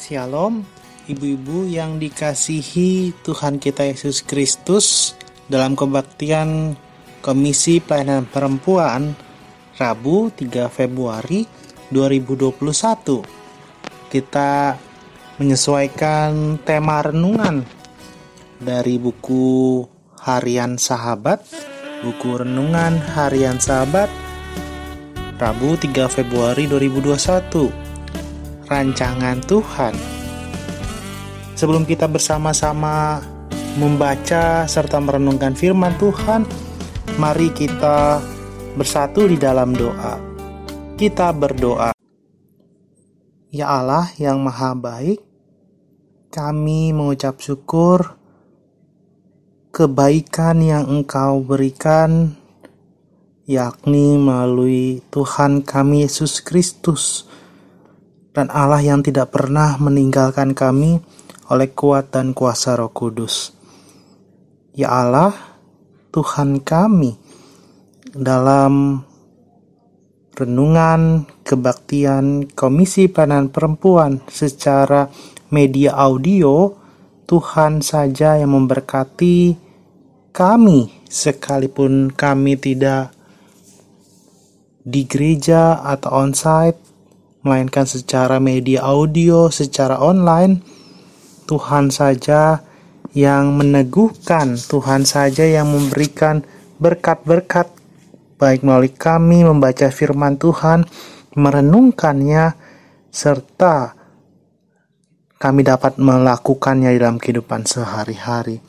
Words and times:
Shalom, 0.00 0.64
ibu-ibu 1.12 1.68
yang 1.68 2.00
dikasihi 2.00 3.12
Tuhan 3.20 3.60
kita 3.60 3.84
Yesus 3.84 4.24
Kristus 4.24 5.12
dalam 5.44 5.76
kebaktian 5.76 6.72
Komisi 7.20 7.84
Pelayanan 7.84 8.24
Perempuan 8.24 9.12
Rabu 9.76 10.32
3 10.32 10.72
Februari 10.72 11.44
2021. 11.92 14.08
Kita 14.08 14.72
menyesuaikan 15.36 16.56
tema 16.64 17.04
renungan 17.04 17.60
dari 18.56 18.96
buku 18.96 19.84
Harian 20.16 20.80
Sahabat, 20.80 21.44
buku 22.00 22.40
renungan 22.40 22.96
Harian 23.20 23.60
Sahabat 23.60 24.08
Rabu 25.36 25.76
3 25.76 26.08
Februari 26.08 26.64
2021 26.64 27.89
rancangan 28.70 29.42
Tuhan. 29.42 29.94
Sebelum 31.58 31.82
kita 31.82 32.06
bersama-sama 32.06 33.18
membaca 33.74 34.64
serta 34.70 35.02
merenungkan 35.02 35.58
firman 35.58 35.98
Tuhan, 35.98 36.46
mari 37.18 37.50
kita 37.50 38.22
bersatu 38.78 39.26
di 39.26 39.34
dalam 39.34 39.74
doa. 39.74 40.22
Kita 40.94 41.34
berdoa. 41.34 41.90
Ya 43.50 43.66
Allah 43.66 44.06
yang 44.14 44.38
Maha 44.38 44.78
Baik, 44.78 45.18
kami 46.30 46.94
mengucap 46.94 47.42
syukur 47.42 48.14
kebaikan 49.74 50.62
yang 50.62 50.86
Engkau 50.86 51.42
berikan 51.42 52.38
yakni 53.50 54.14
melalui 54.14 55.02
Tuhan 55.10 55.66
kami 55.66 56.06
Yesus 56.06 56.38
Kristus 56.38 57.29
dan 58.40 58.48
Allah 58.56 58.80
yang 58.80 59.04
tidak 59.04 59.36
pernah 59.36 59.76
meninggalkan 59.76 60.56
kami 60.56 60.96
oleh 61.52 61.68
kuat 61.76 62.08
dan 62.08 62.32
kuasa 62.32 62.72
Roh 62.72 62.88
Kudus. 62.88 63.52
Ya 64.72 64.88
Allah, 64.88 65.36
Tuhan 66.08 66.64
kami, 66.64 67.20
dalam 68.16 69.04
renungan 70.32 71.28
kebaktian 71.44 72.48
Komisi 72.56 73.12
Pelayanan 73.12 73.52
Perempuan 73.52 74.24
secara 74.32 75.04
media 75.52 76.00
audio, 76.00 76.72
Tuhan 77.28 77.84
saja 77.84 78.40
yang 78.40 78.56
memberkati 78.56 79.52
kami 80.32 81.04
sekalipun 81.04 82.08
kami 82.08 82.56
tidak 82.56 83.12
di 84.80 85.04
gereja 85.04 85.84
atau 85.84 86.24
onsite 86.24 86.89
melainkan 87.40 87.88
secara 87.88 88.36
media 88.40 88.84
audio, 88.84 89.48
secara 89.48 89.96
online. 90.00 90.60
Tuhan 91.48 91.90
saja 91.90 92.62
yang 93.10 93.58
meneguhkan, 93.58 94.54
Tuhan 94.54 95.02
saja 95.02 95.42
yang 95.42 95.66
memberikan 95.66 96.46
berkat-berkat, 96.78 97.66
baik 98.38 98.62
melalui 98.62 98.94
kami 98.94 99.42
membaca 99.42 99.90
firman 99.90 100.38
Tuhan, 100.38 100.86
merenungkannya, 101.34 102.54
serta 103.10 103.98
kami 105.40 105.64
dapat 105.64 105.96
melakukannya 105.98 106.94
dalam 107.00 107.16
kehidupan 107.18 107.64
sehari-hari. 107.64 108.60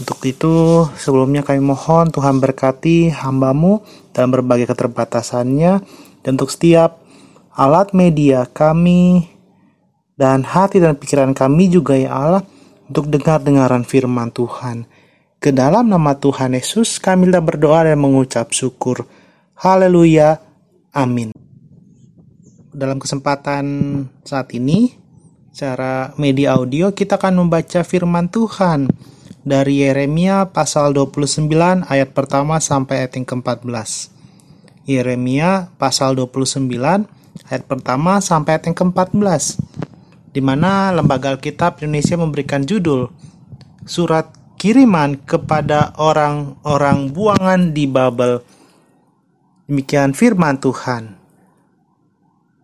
Untuk 0.00 0.16
itu, 0.24 0.88
sebelumnya 0.96 1.44
kami 1.44 1.60
mohon 1.60 2.08
Tuhan 2.08 2.40
berkati 2.40 3.12
hambamu 3.12 3.84
dalam 4.16 4.32
berbagai 4.32 4.72
keterbatasannya, 4.72 5.72
dan 6.24 6.30
untuk 6.40 6.48
setiap 6.48 6.99
alat 7.60 7.92
media 7.92 8.48
kami, 8.48 9.28
dan 10.16 10.48
hati 10.48 10.80
dan 10.80 10.96
pikiran 10.96 11.36
kami 11.36 11.68
juga 11.68 11.92
ya 11.92 12.16
Allah 12.16 12.44
untuk 12.88 13.12
dengar-dengaran 13.12 13.84
firman 13.84 14.32
Tuhan. 14.32 14.88
Ke 15.36 15.52
dalam 15.52 15.92
nama 15.92 16.16
Tuhan 16.16 16.56
Yesus 16.56 16.96
kami 16.96 17.28
telah 17.28 17.44
berdoa 17.44 17.84
dan 17.84 18.00
mengucap 18.00 18.48
syukur. 18.52 19.04
Haleluya. 19.60 20.40
Amin. 20.96 21.36
Dalam 22.72 22.96
kesempatan 22.96 23.64
saat 24.24 24.52
ini, 24.56 24.96
secara 25.52 26.16
media 26.16 26.56
audio 26.56 26.96
kita 26.96 27.20
akan 27.20 27.44
membaca 27.44 27.84
firman 27.84 28.32
Tuhan 28.32 28.88
dari 29.44 29.84
Yeremia 29.84 30.48
pasal 30.48 30.96
29 30.96 31.48
ayat 31.88 32.08
pertama 32.12 32.56
sampai 32.60 33.04
ayat 33.04 33.20
yang 33.20 33.28
ke-14. 33.28 34.12
Yeremia 34.84 35.72
pasal 35.76 36.16
29 36.16 37.19
ayat 37.48 37.64
pertama 37.64 38.20
sampai 38.20 38.58
ayat 38.60 38.68
yang 38.68 38.76
ke-14 38.76 39.44
di 40.30 40.40
mana 40.42 40.94
Lembaga 40.94 41.34
Alkitab 41.34 41.82
Indonesia 41.82 42.14
memberikan 42.14 42.62
judul 42.62 43.10
Surat 43.86 44.30
Kiriman 44.60 45.16
kepada 45.24 45.96
orang-orang 45.96 47.08
buangan 47.16 47.72
di 47.72 47.88
Babel. 47.88 48.44
Demikian 49.64 50.12
firman 50.12 50.60
Tuhan. 50.60 51.16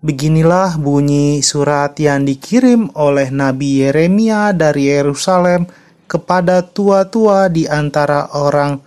Beginilah 0.04 0.76
bunyi 0.76 1.41
surat 1.41 1.97
yang 1.97 2.28
dikirim 2.28 2.93
oleh 2.93 3.32
Nabi 3.32 3.81
Yeremia 3.81 4.53
dari 4.53 4.93
Yerusalem 4.93 5.64
kepada 6.04 6.60
tua-tua 6.60 7.48
di 7.48 7.64
antara 7.64 8.28
orang 8.37 8.78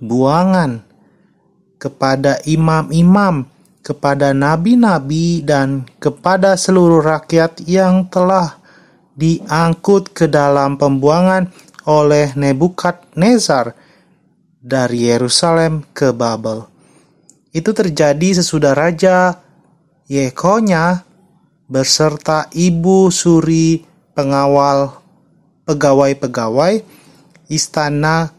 buangan, 0.00 0.80
kepada 1.76 2.40
imam-imam, 2.48 3.44
kepada 3.84 4.32
nabi-nabi 4.32 5.44
dan 5.44 5.84
kepada 6.00 6.56
seluruh 6.56 7.04
rakyat 7.04 7.60
yang 7.68 8.08
telah 8.08 8.56
diangkut 9.12 10.16
ke 10.16 10.24
dalam 10.24 10.80
pembuangan 10.80 11.52
oleh 11.84 12.32
Nebukadnezar 12.32 13.76
dari 14.56 15.12
Yerusalem 15.12 15.84
ke 15.92 16.16
Babel. 16.16 16.64
Itu 17.52 17.76
terjadi 17.76 18.40
sesudah 18.40 18.72
Raja 18.72 19.36
Yekonya 20.08 21.04
beserta 21.68 22.48
ibu 22.56 23.12
suri 23.12 23.84
pengawal 24.16 24.96
pegawai-pegawai 25.68 26.84
istana 27.48 28.32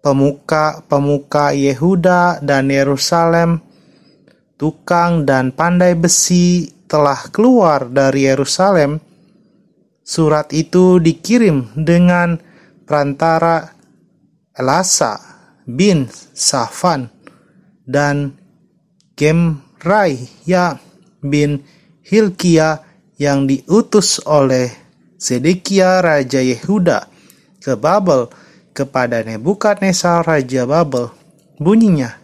pemuka-pemuka 0.00 1.52
Yehuda 1.52 2.40
dan 2.40 2.72
Yerusalem 2.72 3.60
tukang 4.58 5.22
dan 5.22 5.54
pandai 5.54 5.94
besi 5.94 6.66
telah 6.90 7.30
keluar 7.30 7.86
dari 7.86 8.26
Yerusalem, 8.26 8.98
surat 10.02 10.50
itu 10.50 10.98
dikirim 10.98 11.72
dengan 11.78 12.36
perantara 12.82 13.70
Elasa 14.58 15.16
bin 15.62 16.10
Safan 16.34 17.06
dan 17.86 18.34
Gemraya 19.14 20.82
bin 21.22 21.62
Hilkia 22.02 22.82
yang 23.20 23.46
diutus 23.46 24.18
oleh 24.24 24.72
Zedekia 25.18 25.98
Raja 26.00 26.40
Yehuda 26.40 27.10
ke 27.58 27.74
Babel 27.74 28.30
kepada 28.70 29.20
Nebukadnezar 29.26 30.22
Raja 30.22 30.62
Babel. 30.64 31.10
Bunyinya, 31.58 32.14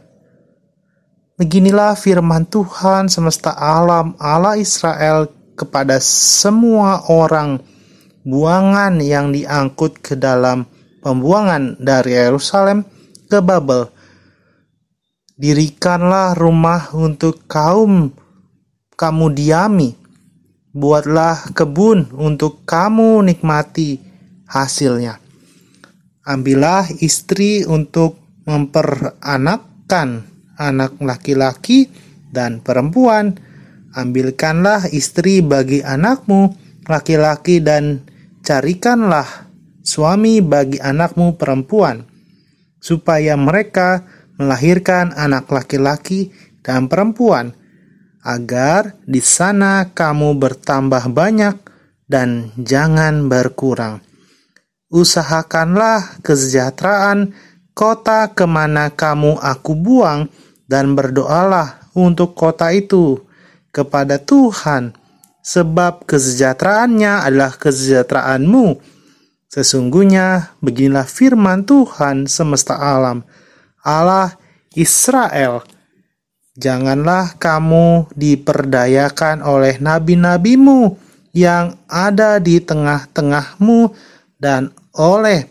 Beginilah 1.34 1.98
firman 1.98 2.46
Tuhan 2.46 3.10
semesta 3.10 3.50
alam 3.58 4.14
Allah 4.22 4.54
Israel 4.54 5.26
kepada 5.58 5.98
semua 5.98 7.10
orang 7.10 7.58
buangan 8.22 9.02
yang 9.02 9.34
diangkut 9.34 9.98
ke 9.98 10.14
dalam 10.14 10.62
pembuangan 11.02 11.74
dari 11.82 12.14
Yerusalem 12.14 12.86
ke 13.26 13.42
Babel. 13.42 13.90
Dirikanlah 15.34 16.38
rumah 16.38 16.94
untuk 16.94 17.50
kaum 17.50 18.14
kamu 18.94 19.26
diami. 19.34 19.90
Buatlah 20.70 21.50
kebun 21.50 22.14
untuk 22.14 22.62
kamu 22.62 23.26
nikmati 23.26 23.98
hasilnya. 24.46 25.18
Ambillah 26.22 26.86
istri 27.02 27.66
untuk 27.66 28.22
memperanakkan 28.46 30.33
anak 30.58 30.98
laki-laki 31.02 31.90
dan 32.30 32.62
perempuan. 32.62 33.38
Ambilkanlah 33.94 34.90
istri 34.90 35.38
bagi 35.38 35.78
anakmu 35.78 36.50
laki-laki 36.90 37.62
dan 37.62 38.02
carikanlah 38.42 39.46
suami 39.84 40.40
bagi 40.40 40.80
anakmu 40.80 41.36
perempuan, 41.38 42.02
supaya 42.80 43.36
mereka 43.38 44.02
melahirkan 44.40 45.14
anak 45.14 45.46
laki-laki 45.46 46.34
dan 46.64 46.90
perempuan, 46.90 47.54
agar 48.24 48.96
di 49.04 49.20
sana 49.20 49.92
kamu 49.92 50.40
bertambah 50.40 51.12
banyak 51.12 51.56
dan 52.08 52.50
jangan 52.56 53.28
berkurang. 53.28 54.00
Usahakanlah 54.90 56.20
kesejahteraan 56.24 57.34
kota 57.74 58.30
ke 58.30 58.46
mana 58.46 58.88
kamu 58.94 59.36
aku 59.42 59.74
buang, 59.74 60.30
dan 60.64 60.96
berdoalah 60.96 61.90
untuk 61.92 62.32
kota 62.32 62.72
itu 62.72 63.20
kepada 63.74 64.16
Tuhan 64.16 64.96
sebab 65.44 66.08
kesejahteraannya 66.08 67.28
adalah 67.28 67.52
kesejahteraanmu. 67.58 68.80
Sesungguhnya 69.52 70.56
beginilah 70.58 71.06
firman 71.06 71.62
Tuhan 71.68 72.26
semesta 72.26 72.74
alam, 72.80 73.22
Allah 73.84 74.34
Israel. 74.74 75.62
Janganlah 76.54 77.34
kamu 77.38 78.14
diperdayakan 78.14 79.42
oleh 79.42 79.78
nabi-nabimu 79.82 80.96
yang 81.34 81.74
ada 81.90 82.38
di 82.38 82.62
tengah-tengahmu 82.62 83.90
dan 84.38 84.70
oleh 84.94 85.50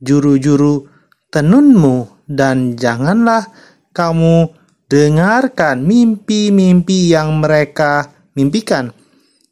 juru-juru 0.00 0.91
tenunmu 1.32 2.28
dan 2.28 2.76
janganlah 2.76 3.48
kamu 3.96 4.52
dengarkan 4.86 5.88
mimpi-mimpi 5.88 7.16
yang 7.16 7.40
mereka 7.40 8.12
mimpikan 8.36 8.92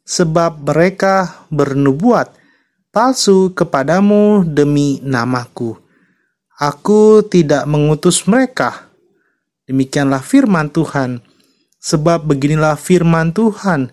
sebab 0.05 0.61
mereka 0.61 1.45
bernubuat 1.49 2.37
palsu 2.93 3.55
kepadamu 3.57 4.45
demi 4.45 5.01
namaku. 5.01 5.79
Aku 6.61 7.25
tidak 7.25 7.65
mengutus 7.65 8.29
mereka. 8.29 8.91
Demikianlah 9.65 10.21
firman 10.21 10.69
Tuhan. 10.69 11.25
Sebab 11.81 12.29
beginilah 12.29 12.77
firman 12.77 13.33
Tuhan. 13.33 13.89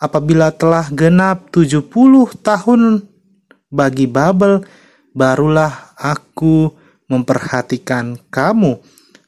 Apabila 0.00 0.48
telah 0.48 0.88
genap 0.88 1.52
70 1.52 1.92
tahun 2.40 3.04
bagi 3.68 4.08
Babel, 4.08 4.64
barulah 5.12 5.92
aku 6.00 6.72
memperhatikan 7.10 8.16
kamu. 8.30 8.78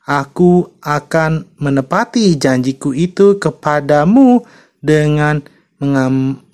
Aku 0.06 0.70
akan 0.82 1.46
menepati 1.58 2.34
janjiku 2.38 2.94
itu 2.94 3.38
kepadamu 3.42 4.42
dengan 4.82 5.42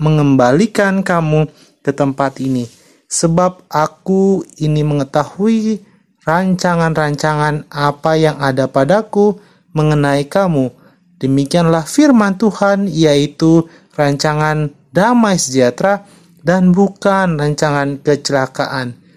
mengembalikan 0.00 1.04
kamu 1.04 1.48
ke 1.84 1.92
tempat 1.92 2.40
ini. 2.40 2.64
Sebab 3.08 3.68
aku 3.72 4.44
ini 4.60 4.84
mengetahui 4.84 5.80
rancangan-rancangan 6.28 7.68
apa 7.72 8.12
yang 8.20 8.36
ada 8.36 8.68
padaku 8.68 9.40
mengenai 9.72 10.28
kamu. 10.28 10.68
Demikianlah 11.16 11.88
firman 11.88 12.36
Tuhan, 12.36 12.84
yaitu 12.84 13.64
rancangan 13.96 14.68
damai 14.92 15.40
sejahtera 15.40 16.04
dan 16.44 16.76
bukan 16.76 17.40
rancangan 17.40 18.00
kecelakaan 18.04 19.07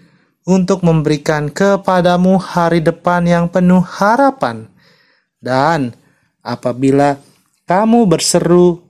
untuk 0.52 0.84
memberikan 0.84 1.48
kepadamu 1.48 2.36
hari 2.36 2.84
depan 2.84 3.24
yang 3.24 3.46
penuh 3.48 3.80
harapan. 3.80 4.68
Dan 5.40 5.96
apabila 6.44 7.16
kamu 7.64 8.04
berseru 8.12 8.84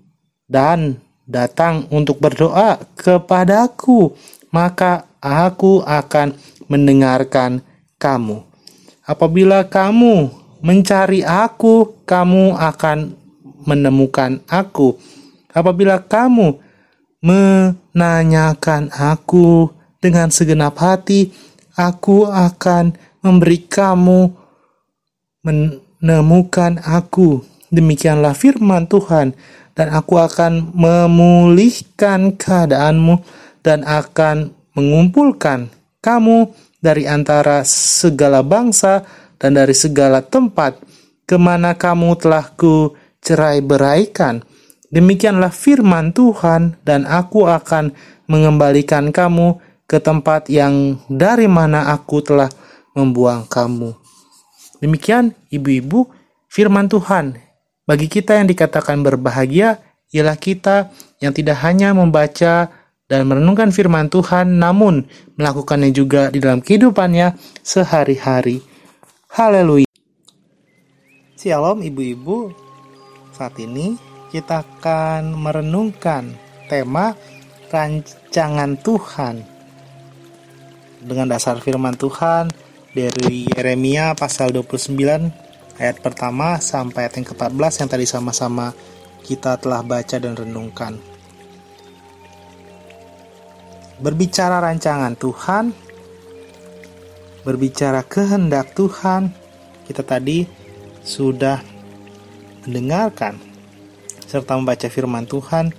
dan 0.49 0.97
datang 1.29 1.85
untuk 1.93 2.17
berdoa 2.17 2.81
kepadaku, 2.97 4.17
maka 4.49 5.05
aku 5.21 5.85
akan 5.85 6.33
mendengarkan 6.65 7.61
kamu. 8.01 8.41
Apabila 9.05 9.61
kamu 9.69 10.33
mencari 10.65 11.21
aku, 11.21 12.01
kamu 12.09 12.57
akan 12.57 13.13
menemukan 13.69 14.41
aku 14.49 14.97
apabila 15.53 15.99
kamu 15.99 16.59
menanyakan 17.21 18.89
aku 18.89 19.69
dengan 20.01 20.33
segenap 20.33 20.79
hati, 20.81 21.29
aku 21.81 22.29
akan 22.29 22.93
memberi 23.25 23.65
kamu 23.65 24.29
menemukan 25.41 26.77
aku. 26.85 27.41
Demikianlah 27.71 28.35
firman 28.35 28.85
Tuhan, 28.85 29.33
dan 29.73 29.87
aku 29.89 30.19
akan 30.19 30.75
memulihkan 30.75 32.35
keadaanmu 32.35 33.23
dan 33.63 33.87
akan 33.87 34.51
mengumpulkan 34.75 35.71
kamu 36.03 36.51
dari 36.83 37.07
antara 37.07 37.63
segala 37.65 38.43
bangsa 38.43 39.07
dan 39.39 39.55
dari 39.55 39.71
segala 39.71 40.19
tempat 40.19 40.77
ke 41.23 41.39
mana 41.39 41.73
kamu 41.73 42.19
telah 42.19 42.51
ku 42.53 42.91
cerai 43.23 43.63
beraikan 43.63 44.43
Demikianlah 44.91 45.55
firman 45.55 46.11
Tuhan, 46.11 46.75
dan 46.83 47.07
aku 47.07 47.47
akan 47.47 47.95
mengembalikan 48.27 49.15
kamu 49.15 49.55
ke 49.91 49.99
tempat 49.99 50.47
yang 50.47 50.95
dari 51.11 51.51
mana 51.51 51.91
aku 51.91 52.23
telah 52.23 52.47
membuang 52.95 53.43
kamu. 53.43 53.91
Demikian, 54.79 55.35
ibu-ibu, 55.51 56.07
firman 56.47 56.87
Tuhan. 56.87 57.35
Bagi 57.83 58.07
kita 58.07 58.39
yang 58.39 58.47
dikatakan 58.47 59.03
berbahagia, 59.03 59.83
ialah 60.15 60.39
kita 60.39 60.87
yang 61.19 61.35
tidak 61.35 61.59
hanya 61.67 61.91
membaca 61.91 62.71
dan 63.11 63.27
merenungkan 63.27 63.75
firman 63.75 64.07
Tuhan, 64.07 64.63
namun 64.63 65.11
melakukannya 65.35 65.91
juga 65.91 66.31
di 66.31 66.39
dalam 66.39 66.63
kehidupannya 66.63 67.35
sehari-hari. 67.59 68.63
Haleluya. 69.27 69.91
Shalom 71.35 71.83
ibu-ibu, 71.83 72.55
saat 73.35 73.59
ini 73.59 73.99
kita 74.31 74.63
akan 74.63 75.35
merenungkan 75.35 76.31
tema 76.71 77.11
rancangan 77.67 78.79
Tuhan 78.79 79.50
dengan 81.01 81.25
dasar 81.25 81.57
firman 81.57 81.97
Tuhan 81.97 82.53
dari 82.93 83.49
Yeremia 83.49 84.13
pasal 84.13 84.53
29 84.53 84.97
ayat 85.81 85.97
pertama 85.99 86.61
sampai 86.61 87.09
ayat 87.09 87.17
yang 87.17 87.27
ke-14 87.33 87.73
yang 87.81 87.89
tadi 87.89 88.05
sama-sama 88.05 88.75
kita 89.25 89.57
telah 89.57 89.81
baca 89.81 90.17
dan 90.21 90.33
renungkan. 90.37 90.97
Berbicara 94.01 94.57
rancangan 94.61 95.13
Tuhan, 95.13 95.73
berbicara 97.45 98.01
kehendak 98.01 98.73
Tuhan, 98.73 99.29
kita 99.85 100.01
tadi 100.01 100.45
sudah 101.05 101.61
mendengarkan 102.65 103.37
serta 104.25 104.57
membaca 104.57 104.87
firman 104.89 105.25
Tuhan 105.25 105.69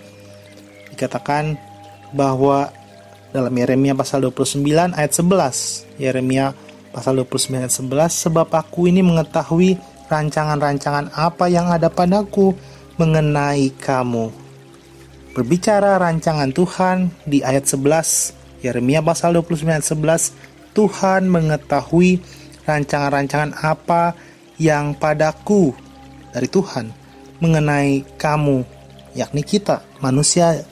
dikatakan 0.95 1.57
bahwa 2.13 2.69
dalam 3.33 3.53
Yeremia 3.57 3.97
pasal 3.97 4.29
29 4.29 4.93
ayat 4.93 5.13
11 5.17 5.97
Yeremia 5.97 6.53
pasal 6.93 7.25
29 7.25 7.65
ayat 7.65 7.73
11 7.73 8.29
sebab 8.29 8.49
aku 8.53 8.87
ini 8.93 9.01
mengetahui 9.01 9.81
rancangan-rancangan 10.13 11.09
apa 11.17 11.49
yang 11.49 11.73
ada 11.73 11.89
padaku 11.89 12.53
mengenai 13.01 13.73
kamu. 13.81 14.29
Berbicara 15.33 15.97
rancangan 15.97 16.53
Tuhan 16.53 17.09
di 17.25 17.41
ayat 17.41 17.65
11 17.65 18.61
Yeremia 18.61 19.01
pasal 19.01 19.41
29 19.41 19.65
ayat 19.65 19.87
11 19.89 20.77
Tuhan 20.77 21.25
mengetahui 21.33 22.21
rancangan-rancangan 22.69 23.57
apa 23.65 24.13
yang 24.61 24.93
padaku 24.93 25.73
dari 26.37 26.49
Tuhan 26.53 26.93
mengenai 27.41 28.05
kamu, 28.21 28.63
yakni 29.17 29.43
kita, 29.43 29.83
manusia 29.99 30.63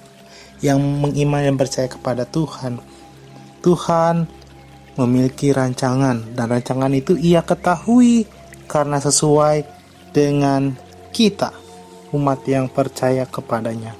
yang 0.60 0.80
mengiman 0.80 1.44
dan 1.44 1.56
percaya 1.56 1.88
kepada 1.88 2.28
Tuhan. 2.28 2.80
Tuhan 3.60 4.28
memiliki 4.96 5.52
rancangan 5.52 6.36
dan 6.36 6.46
rancangan 6.48 6.92
itu 6.92 7.16
ia 7.16 7.40
ketahui 7.40 8.28
karena 8.68 9.00
sesuai 9.00 9.64
dengan 10.12 10.76
kita, 11.10 11.52
umat 12.12 12.44
yang 12.44 12.68
percaya 12.68 13.24
kepadanya. 13.26 13.96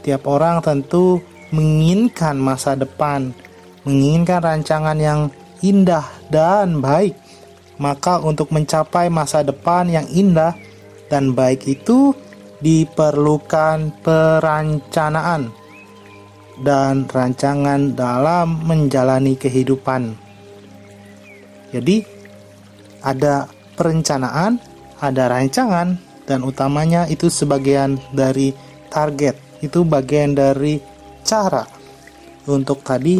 Tiap 0.00 0.24
orang 0.28 0.64
tentu 0.64 1.20
menginginkan 1.52 2.36
masa 2.38 2.76
depan, 2.78 3.32
menginginkan 3.84 4.40
rancangan 4.40 4.98
yang 5.00 5.20
indah 5.60 6.06
dan 6.32 6.80
baik. 6.80 7.16
Maka 7.80 8.20
untuk 8.20 8.52
mencapai 8.52 9.08
masa 9.08 9.40
depan 9.40 9.88
yang 9.88 10.04
indah, 10.12 10.52
dan 11.08 11.32
baik 11.32 11.64
itu 11.64 12.12
diperlukan 12.60 13.88
perencanaan 14.04 15.59
dan 16.60 17.08
rancangan 17.08 17.96
dalam 17.96 18.60
menjalani 18.64 19.36
kehidupan. 19.36 20.12
Jadi, 21.72 22.04
ada 23.00 23.48
perencanaan, 23.78 24.60
ada 25.00 25.24
rancangan, 25.32 25.96
dan 26.28 26.46
utamanya 26.46 27.08
itu 27.08 27.26
sebagian 27.26 27.98
dari 28.12 28.52
target, 28.92 29.34
itu 29.64 29.82
bagian 29.82 30.36
dari 30.36 30.78
cara 31.26 31.64
untuk 32.46 32.84
tadi 32.86 33.18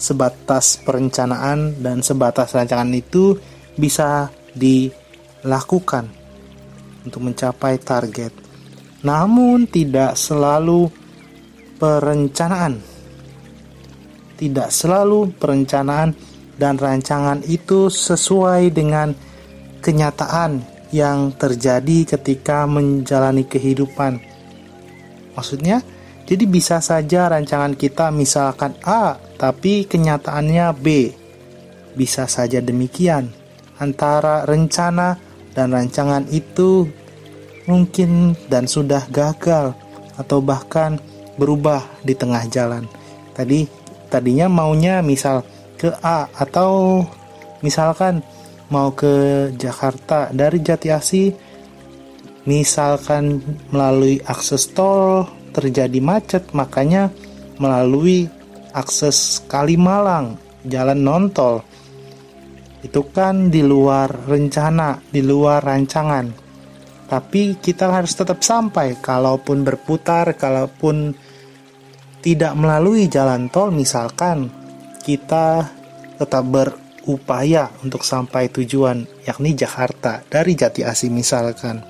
sebatas 0.00 0.80
perencanaan 0.80 1.76
dan 1.84 2.00
sebatas 2.00 2.56
rancangan 2.56 2.88
itu 2.96 3.36
bisa 3.76 4.32
dilakukan 4.56 6.08
untuk 7.04 7.20
mencapai 7.20 7.76
target. 7.80 8.32
Namun 9.04 9.64
tidak 9.68 10.16
selalu 10.16 10.92
perencanaan. 11.80 12.76
Tidak 14.36 14.68
selalu 14.68 15.32
perencanaan 15.40 16.12
dan 16.60 16.76
rancangan 16.76 17.40
itu 17.48 17.88
sesuai 17.88 18.68
dengan 18.70 19.16
kenyataan 19.80 20.60
yang 20.92 21.32
terjadi 21.34 22.16
ketika 22.16 22.68
menjalani 22.68 23.48
kehidupan. 23.48 24.20
Maksudnya, 25.32 25.80
Jadi 26.30 26.46
bisa 26.46 26.78
saja 26.78 27.26
rancangan 27.26 27.74
kita 27.74 28.14
misalkan 28.14 28.78
A, 28.86 29.18
tapi 29.34 29.82
kenyataannya 29.82 30.66
B. 30.78 31.10
Bisa 31.98 32.30
saja 32.30 32.62
demikian. 32.62 33.34
Antara 33.82 34.46
rencana 34.46 35.18
dan 35.50 35.74
rancangan 35.74 36.30
itu 36.30 36.86
mungkin 37.66 38.38
dan 38.46 38.70
sudah 38.70 39.10
gagal 39.10 39.74
atau 40.14 40.38
bahkan 40.38 41.02
berubah 41.40 42.04
di 42.04 42.12
tengah 42.12 42.44
jalan. 42.52 42.84
Tadi 43.32 43.64
tadinya 44.12 44.52
maunya 44.52 45.00
misal 45.00 45.40
ke 45.80 45.88
A 46.04 46.28
atau 46.36 47.00
misalkan 47.64 48.20
mau 48.68 48.92
ke 48.92 49.48
Jakarta 49.56 50.28
dari 50.28 50.60
Jati 50.60 50.88
Asih 50.92 51.32
misalkan 52.44 53.40
melalui 53.72 54.20
akses 54.24 54.68
tol 54.76 55.24
terjadi 55.56 55.98
macet 56.04 56.52
makanya 56.52 57.08
melalui 57.56 58.30
akses 58.72 59.42
Kalimalang 59.50 60.36
jalan 60.64 61.00
non 61.00 61.24
tol 61.32 61.64
itu 62.80 63.04
kan 63.12 63.52
di 63.52 63.60
luar 63.60 64.08
rencana 64.28 65.00
di 65.08 65.20
luar 65.20 65.60
rancangan 65.60 66.26
tapi 67.10 67.58
kita 67.58 67.90
harus 67.90 68.14
tetap 68.14 68.40
sampai 68.40 68.96
kalaupun 69.02 69.66
berputar 69.66 70.32
kalaupun 70.38 71.12
tidak 72.20 72.52
melalui 72.56 73.08
jalan 73.08 73.48
tol 73.48 73.72
misalkan 73.72 74.52
kita 75.00 75.64
tetap 76.20 76.44
berupaya 76.44 77.72
untuk 77.80 78.04
sampai 78.04 78.52
tujuan 78.52 79.08
yakni 79.24 79.56
Jakarta 79.56 80.20
dari 80.28 80.52
Jati 80.52 80.84
Asih 80.84 81.08
misalkan. 81.08 81.80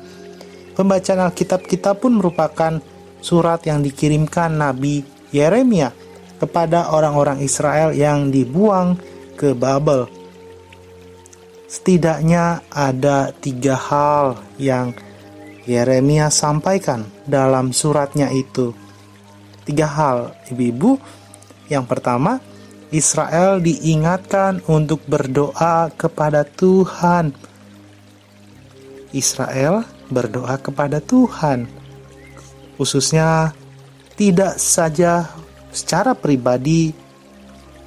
Pembacaan 0.78 1.28
Alkitab 1.28 1.66
kita 1.66 1.98
pun 1.98 2.16
merupakan 2.16 2.78
surat 3.20 3.60
yang 3.66 3.82
dikirimkan 3.82 4.54
Nabi 4.54 5.02
Yeremia 5.34 5.92
kepada 6.40 6.94
orang-orang 6.94 7.42
Israel 7.44 7.92
yang 7.92 8.32
dibuang 8.32 8.96
ke 9.36 9.52
Babel. 9.52 10.08
Setidaknya 11.68 12.64
ada 12.72 13.30
tiga 13.30 13.76
hal 13.76 14.40
yang 14.56 14.96
Yeremia 15.68 16.32
sampaikan 16.32 17.06
dalam 17.28 17.70
suratnya 17.70 18.32
itu. 18.32 18.72
Tiga 19.70 19.86
hal, 19.86 20.34
ibu-ibu. 20.50 20.98
Yang 21.70 21.86
pertama, 21.86 22.42
Israel 22.90 23.62
diingatkan 23.62 24.66
untuk 24.66 24.98
berdoa 25.06 25.94
kepada 25.94 26.42
Tuhan. 26.42 27.30
Israel 29.14 29.86
berdoa 30.10 30.58
kepada 30.58 30.98
Tuhan, 30.98 31.70
khususnya 32.74 33.54
tidak 34.18 34.58
saja 34.58 35.30
secara 35.70 36.18
pribadi, 36.18 36.90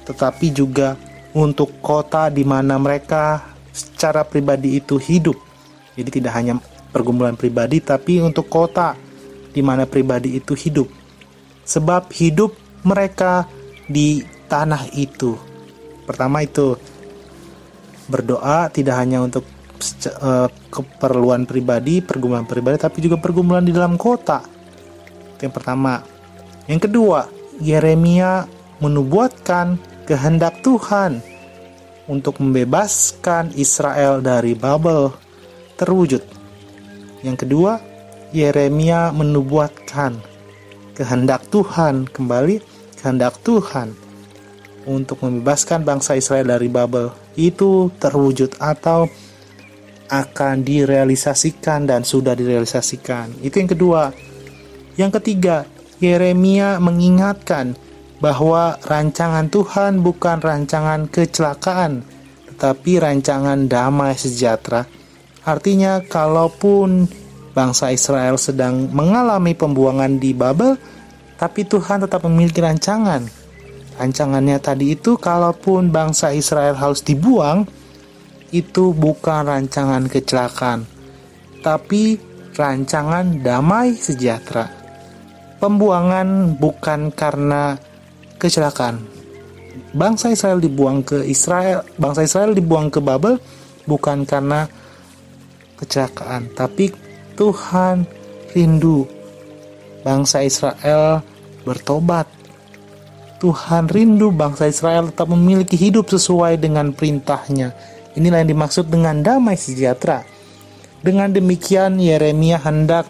tetapi 0.08 0.56
juga 0.56 0.96
untuk 1.36 1.84
kota 1.84 2.32
di 2.32 2.48
mana 2.48 2.80
mereka 2.80 3.44
secara 3.76 4.24
pribadi 4.24 4.80
itu 4.80 4.96
hidup. 4.96 5.36
Jadi, 6.00 6.08
tidak 6.16 6.32
hanya 6.32 6.56
pergumulan 6.96 7.36
pribadi, 7.36 7.84
tapi 7.84 8.24
untuk 8.24 8.48
kota 8.48 8.96
di 9.52 9.60
mana 9.60 9.84
pribadi 9.84 10.40
itu 10.40 10.56
hidup, 10.56 10.88
sebab 11.64 12.12
hidup 12.12 12.52
mereka 12.84 13.48
di 13.88 14.24
tanah 14.48 14.92
itu. 14.96 15.36
Pertama 16.04 16.44
itu 16.44 16.76
berdoa 18.08 18.68
tidak 18.68 19.00
hanya 19.00 19.24
untuk 19.24 19.48
uh, 20.20 20.48
keperluan 20.68 21.48
pribadi, 21.48 22.04
pergumulan 22.04 22.44
pribadi, 22.44 22.76
tapi 22.76 23.00
juga 23.00 23.16
pergumulan 23.16 23.64
di 23.64 23.72
dalam 23.72 23.96
kota. 23.96 24.44
Itu 25.36 25.48
yang 25.48 25.54
pertama. 25.54 26.04
Yang 26.64 26.88
kedua, 26.88 27.28
Yeremia 27.60 28.48
menubuatkan 28.80 29.76
kehendak 30.08 30.60
Tuhan 30.64 31.20
untuk 32.04 32.40
membebaskan 32.40 33.56
Israel 33.56 34.20
dari 34.20 34.52
Babel 34.52 35.12
terwujud. 35.80 36.20
Yang 37.24 37.36
kedua, 37.48 37.80
Yeremia 38.36 39.12
menubuatkan 39.12 40.33
kehendak 40.94 41.50
Tuhan 41.50 42.06
kembali 42.06 42.62
kehendak 43.04 43.36
Tuhan 43.44 43.92
untuk 44.88 45.20
membebaskan 45.20 45.84
bangsa 45.84 46.16
Israel 46.16 46.56
dari 46.56 46.72
Babel 46.72 47.12
itu 47.36 47.92
terwujud 48.00 48.56
atau 48.56 49.04
akan 50.08 50.64
direalisasikan 50.64 51.88
dan 51.88 52.04
sudah 52.04 52.36
direalisasikan. 52.36 53.44
Itu 53.44 53.60
yang 53.60 53.70
kedua. 53.72 54.02
Yang 54.94 55.20
ketiga, 55.20 55.66
Yeremia 55.98 56.78
mengingatkan 56.78 57.74
bahwa 58.22 58.78
rancangan 58.84 59.50
Tuhan 59.50 60.00
bukan 60.00 60.38
rancangan 60.38 61.10
kecelakaan, 61.10 62.06
tetapi 62.54 63.02
rancangan 63.02 63.66
damai 63.66 64.14
sejahtera. 64.14 64.86
Artinya, 65.42 65.98
kalaupun 66.04 67.10
bangsa 67.54 67.94
Israel 67.94 68.36
sedang 68.36 68.90
mengalami 68.90 69.54
pembuangan 69.54 70.18
di 70.18 70.34
Babel, 70.34 70.74
tapi 71.38 71.64
Tuhan 71.64 72.04
tetap 72.04 72.26
memiliki 72.26 72.60
rancangan 72.60 73.44
Rancangannya 73.94 74.58
tadi 74.58 74.98
itu 74.98 75.14
kalaupun 75.14 75.94
bangsa 75.94 76.34
Israel 76.34 76.74
harus 76.74 77.06
dibuang, 77.06 77.62
itu 78.50 78.90
bukan 78.90 79.46
rancangan 79.46 80.10
kecelakaan, 80.10 80.82
tapi 81.62 82.18
rancangan 82.58 83.38
damai 83.38 83.94
sejahtera. 83.94 84.66
Pembuangan 85.62 86.58
bukan 86.58 87.14
karena 87.14 87.78
kecelakaan. 88.42 88.98
Bangsa 89.94 90.34
Israel 90.34 90.58
dibuang 90.58 91.06
ke 91.06 91.22
Israel, 91.22 91.86
bangsa 91.94 92.26
Israel 92.26 92.50
dibuang 92.50 92.90
ke 92.90 92.98
Babel 92.98 93.38
bukan 93.86 94.26
karena 94.26 94.66
kecelakaan, 95.78 96.50
tapi 96.58 96.90
Tuhan 97.34 98.06
rindu 98.54 99.06
bangsa 100.06 100.46
Israel 100.46 101.22
bertobat 101.66 102.26
Tuhan 103.44 103.92
rindu 103.92 104.32
bangsa 104.32 104.64
Israel 104.72 105.12
tetap 105.12 105.28
memiliki 105.28 105.76
hidup 105.76 106.08
sesuai 106.08 106.56
dengan 106.56 106.96
perintahnya. 106.96 107.76
Inilah 108.16 108.40
yang 108.40 108.56
dimaksud 108.56 108.88
dengan 108.88 109.20
damai 109.20 109.60
sejahtera. 109.60 110.24
Dengan 111.04 111.28
demikian 111.28 112.00
Yeremia 112.00 112.56
hendak 112.64 113.04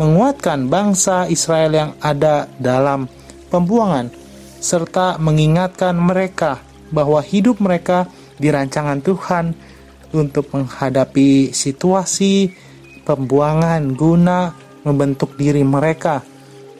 menguatkan 0.00 0.72
bangsa 0.72 1.28
Israel 1.28 1.72
yang 1.76 1.90
ada 2.00 2.48
dalam 2.56 3.12
pembuangan 3.52 4.08
serta 4.56 5.20
mengingatkan 5.20 5.92
mereka 6.00 6.64
bahwa 6.88 7.20
hidup 7.20 7.60
mereka 7.60 8.08
di 8.40 8.48
rancangan 8.48 9.04
Tuhan 9.04 9.52
untuk 10.16 10.48
menghadapi 10.48 11.52
situasi 11.52 12.48
pembuangan 13.04 13.92
guna 13.92 14.56
membentuk 14.82 15.36
diri 15.36 15.62
mereka 15.62 16.24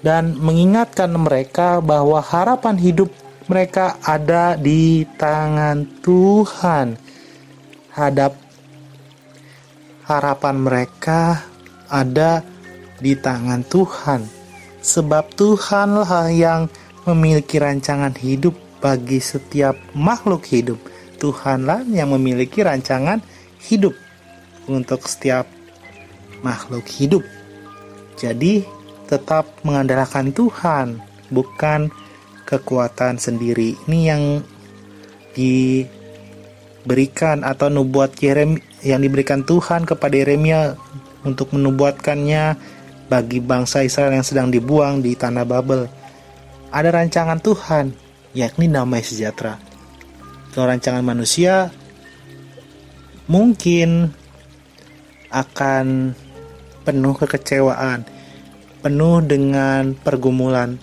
dan 0.05 0.37
mengingatkan 0.37 1.13
mereka 1.17 1.81
bahwa 1.81 2.21
harapan 2.21 2.77
hidup 2.77 3.09
mereka 3.49 3.97
ada 4.05 4.57
di 4.57 5.09
tangan 5.17 5.85
Tuhan. 6.05 6.97
Hadap 7.93 8.37
harapan 10.05 10.57
mereka 10.61 11.45
ada 11.89 12.45
di 13.01 13.17
tangan 13.17 13.65
Tuhan. 13.65 14.29
Sebab 14.85 15.33
Tuhanlah 15.33 16.29
yang 16.33 16.69
memiliki 17.09 17.57
rancangan 17.57 18.13
hidup 18.21 18.53
bagi 18.85 19.21
setiap 19.21 19.77
makhluk 19.97 20.45
hidup. 20.49 20.77
Tuhanlah 21.17 21.89
yang 21.89 22.13
memiliki 22.13 22.61
rancangan 22.61 23.25
hidup 23.65 23.97
untuk 24.69 25.09
setiap 25.09 25.49
makhluk 26.45 26.85
hidup. 26.87 27.25
Jadi, 28.21 28.63
tetap 29.09 29.49
mengandalkan 29.65 30.31
Tuhan, 30.31 31.01
bukan 31.33 31.89
kekuatan 32.45 33.17
sendiri. 33.17 33.75
Ini 33.89 34.01
yang 34.05 34.45
diberikan 35.35 35.89
atau 37.43 37.73
nubuat 37.73 38.15
Yerem 38.21 38.61
yang 38.85 39.01
diberikan 39.01 39.43
Tuhan 39.43 39.89
kepada 39.89 40.13
Yeremia 40.15 40.77
untuk 41.25 41.57
menubuatkannya 41.57 42.55
bagi 43.09 43.41
bangsa 43.41 43.81
Israel 43.83 44.13
yang 44.13 44.23
sedang 44.23 44.53
dibuang 44.53 45.01
di 45.01 45.17
tanah 45.17 45.49
Babel. 45.49 45.89
Ada 46.69 46.93
rancangan 46.93 47.41
Tuhan, 47.41 47.97
yakni 48.37 48.69
damai 48.69 49.01
sejahtera. 49.01 49.57
Kalau 50.53 50.71
rancangan 50.71 51.03
manusia 51.03 51.73
mungkin 53.27 54.13
akan 55.33 56.15
penuh 56.85 57.17
kekecewaan 57.17 58.05
penuh 58.85 59.25
dengan 59.25 59.97
pergumulan. 59.97 60.77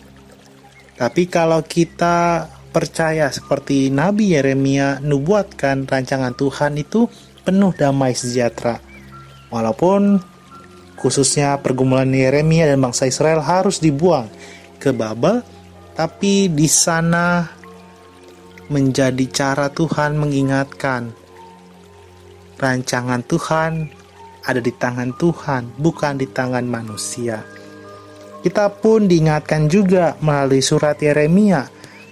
Tapi 0.97 1.29
kalau 1.29 1.61
kita 1.61 2.49
percaya 2.73 3.29
seperti 3.29 3.93
Nabi 3.93 4.33
Yeremia 4.33 4.97
nubuatkan 5.05 5.85
rancangan 5.85 6.33
Tuhan 6.33 6.81
itu 6.81 7.05
penuh 7.45 7.69
damai 7.77 8.17
sejahtera. 8.17 8.81
Walaupun 9.53 10.17
khususnya 10.97 11.61
pergumulan 11.61 12.09
Yeremia 12.09 12.65
dan 12.65 12.81
bangsa 12.81 13.05
Israel 13.05 13.45
harus 13.45 13.77
dibuang. 13.77 14.25
ke 14.81 14.89
Babel, 14.89 15.45
tapi 15.93 16.49
di 16.49 16.65
sana 16.65 17.45
menjadi 18.65 19.29
cara 19.29 19.69
Tuhan 19.69 20.17
mengingatkan 20.17 21.13
rancangan 22.57 23.21
Tuhan 23.21 24.00
ada 24.45 24.61
di 24.61 24.73
tangan 24.73 25.13
Tuhan, 25.17 25.77
bukan 25.77 26.17
di 26.17 26.27
tangan 26.29 26.65
manusia. 26.65 27.41
Kita 28.41 28.73
pun 28.73 29.05
diingatkan 29.05 29.69
juga 29.69 30.17
melalui 30.17 30.65
surat 30.65 30.97
Yeremia, 30.97 31.69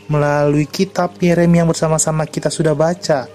melalui 0.09 0.69
kitab 0.69 1.17
Yeremia 1.17 1.65
bersama-sama 1.65 2.29
kita 2.29 2.53
sudah 2.53 2.77
baca. 2.77 3.25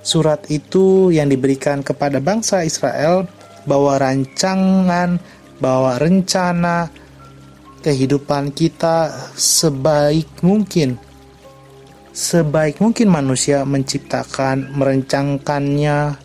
Surat 0.00 0.48
itu 0.52 1.12
yang 1.12 1.28
diberikan 1.28 1.80
kepada 1.80 2.20
bangsa 2.20 2.64
Israel 2.64 3.24
bahwa 3.64 3.96
rancangan, 3.96 5.20
bahwa 5.60 5.96
rencana 5.96 6.88
kehidupan 7.80 8.52
kita 8.52 9.12
sebaik 9.36 10.44
mungkin 10.44 11.00
sebaik 12.10 12.82
mungkin 12.82 13.08
manusia 13.08 13.62
menciptakan, 13.62 14.74
merencangkannya, 14.74 16.18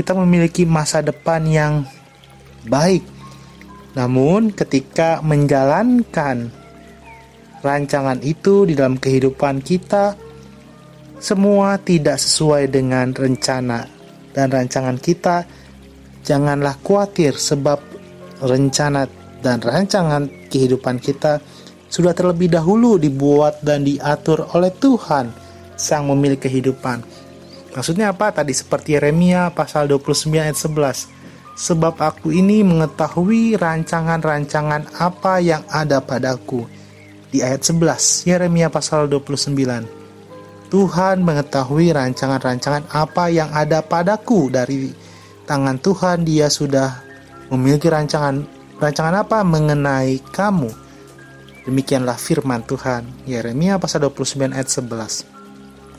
kita 0.00 0.16
memiliki 0.16 0.64
masa 0.64 1.04
depan 1.04 1.44
yang 1.44 1.84
baik. 2.64 3.04
Namun, 3.92 4.48
ketika 4.48 5.20
menjalankan 5.20 6.48
rancangan 7.60 8.24
itu 8.24 8.64
di 8.64 8.72
dalam 8.72 8.96
kehidupan 8.96 9.60
kita, 9.60 10.16
semua 11.20 11.76
tidak 11.76 12.16
sesuai 12.16 12.72
dengan 12.72 13.12
rencana 13.12 13.84
dan 14.32 14.48
rancangan 14.48 14.96
kita. 14.96 15.44
Janganlah 16.24 16.80
khawatir, 16.80 17.36
sebab 17.36 17.76
rencana 18.40 19.04
dan 19.44 19.60
rancangan 19.60 20.32
kehidupan 20.48 20.96
kita 20.96 21.44
sudah 21.92 22.16
terlebih 22.16 22.48
dahulu 22.48 22.96
dibuat 22.96 23.60
dan 23.60 23.84
diatur 23.84 24.48
oleh 24.56 24.72
Tuhan, 24.72 25.28
Sang 25.76 26.08
Pemilik 26.08 26.40
kehidupan. 26.40 27.19
Maksudnya 27.76 28.10
apa? 28.10 28.34
Tadi 28.34 28.50
seperti 28.50 28.98
Yeremia 28.98 29.54
pasal 29.54 29.86
29 29.86 30.42
ayat 30.42 30.58
11. 30.58 31.06
Sebab 31.60 32.00
aku 32.00 32.32
ini 32.32 32.64
mengetahui 32.64 33.54
rancangan-rancangan 33.60 34.96
apa 34.96 35.38
yang 35.44 35.62
ada 35.68 36.00
padaku. 36.00 36.64
Di 37.30 37.44
ayat 37.46 37.62
11, 37.62 38.26
Yeremia 38.26 38.72
pasal 38.72 39.06
29. 39.06 39.86
Tuhan 40.70 41.16
mengetahui 41.26 41.90
rancangan-rancangan 41.94 42.90
apa 42.94 43.26
yang 43.30 43.50
ada 43.50 43.82
padaku 43.82 44.50
dari 44.50 44.94
tangan 45.46 45.82
Tuhan 45.82 46.22
dia 46.22 46.46
sudah 46.46 47.02
memiliki 47.50 47.90
rancangan 47.90 48.46
rancangan 48.78 49.26
apa 49.26 49.42
mengenai 49.42 50.22
kamu 50.30 50.70
Demikianlah 51.70 52.16
firman 52.16 52.64
Tuhan. 52.64 53.04
Yeremia 53.28 53.76
pasal 53.76 54.08
29 54.08 54.56
ayat 54.56 54.66
11. 54.66 55.28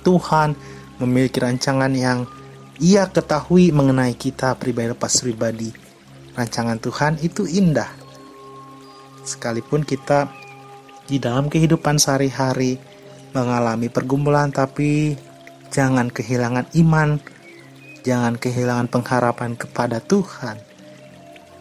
Tuhan 0.01 0.57
memiliki 1.01 1.41
rancangan 1.41 1.91
yang 1.91 2.29
ia 2.77 3.09
ketahui 3.09 3.73
mengenai 3.73 4.13
kita 4.13 4.53
pribadi 4.55 4.93
lepas 4.93 5.13
pribadi. 5.21 5.69
Rancangan 6.37 6.77
Tuhan 6.79 7.13
itu 7.25 7.43
indah. 7.49 7.89
Sekalipun 9.25 9.83
kita 9.83 10.31
di 11.05 11.19
dalam 11.19 11.51
kehidupan 11.51 11.99
sehari-hari 11.99 12.79
mengalami 13.35 13.91
pergumulan 13.91 14.49
tapi 14.49 15.13
jangan 15.69 16.07
kehilangan 16.07 16.71
iman, 16.79 17.19
jangan 18.01 18.39
kehilangan 18.39 18.87
pengharapan 18.87 19.59
kepada 19.59 19.99
Tuhan. 20.01 20.57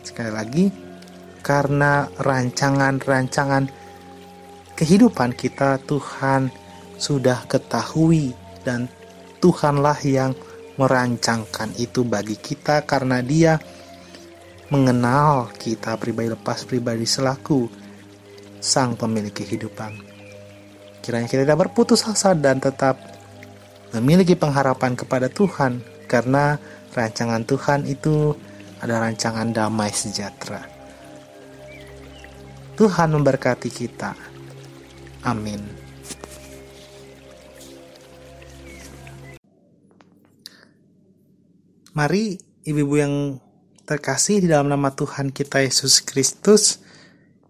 Sekali 0.00 0.32
lagi, 0.32 0.66
karena 1.44 2.08
rancangan-rancangan 2.20 3.68
kehidupan 4.76 5.36
kita 5.36 5.76
Tuhan 5.84 6.48
sudah 7.00 7.44
ketahui 7.48 8.32
dan 8.64 8.88
Tuhanlah 9.40 9.98
yang 10.04 10.36
merancangkan 10.76 11.72
itu 11.80 12.04
bagi 12.04 12.36
kita 12.36 12.84
karena 12.84 13.24
dia 13.24 13.56
mengenal 14.70 15.50
kita 15.56 15.98
pribadi 15.98 16.30
lepas 16.30 16.62
pribadi 16.62 17.04
selaku 17.04 17.66
sang 18.60 18.94
pemilik 18.94 19.32
kehidupan. 19.32 19.92
Kiranya 21.00 21.26
kita 21.26 21.42
tidak 21.48 21.68
berputus 21.68 22.04
asa 22.04 22.36
dan 22.36 22.60
tetap 22.60 23.00
memiliki 23.96 24.36
pengharapan 24.36 24.94
kepada 24.94 25.26
Tuhan 25.26 25.80
karena 26.06 26.60
rancangan 26.94 27.42
Tuhan 27.42 27.88
itu 27.88 28.36
ada 28.78 29.00
rancangan 29.00 29.50
damai 29.50 29.90
sejahtera. 29.90 30.62
Tuhan 32.76 33.12
memberkati 33.12 33.68
kita. 33.68 34.16
Amin. 35.26 35.79
Mari 41.90 42.38
ibu-ibu 42.62 42.94
yang 43.02 43.14
terkasih 43.82 44.38
di 44.38 44.46
dalam 44.46 44.70
nama 44.70 44.94
Tuhan 44.94 45.34
kita 45.34 45.58
Yesus 45.58 45.98
Kristus, 46.06 46.78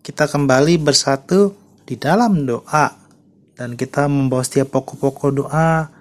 kita 0.00 0.24
kembali 0.24 0.80
bersatu 0.80 1.52
di 1.84 2.00
dalam 2.00 2.48
doa 2.48 2.88
dan 3.52 3.76
kita 3.76 4.08
membawa 4.08 4.40
setiap 4.40 4.72
pokok-pokok 4.72 5.30
doa 5.44 5.92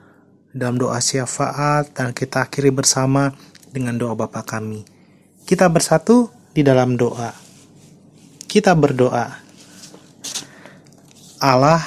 dalam 0.56 0.80
doa 0.80 1.04
syafaat 1.04 1.91
dan 1.91 2.15
kita 2.15 2.47
akhiri 2.47 2.71
bersama 2.71 3.36
dengan 3.75 3.99
doa 3.99 4.15
Bapa 4.15 4.47
kami. 4.47 4.88
Kita 5.43 5.67
bersatu 5.67 6.32
di 6.56 6.63
dalam 6.63 6.95
doa. 6.95 7.36
Kita 8.47 8.71
berdoa. 8.71 9.28
Allah 11.43 11.84